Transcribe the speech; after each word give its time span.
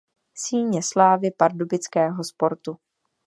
Síně 0.35 0.83
slávy 0.83 1.31
pardubického 1.31 2.23
sportu. 2.23 2.77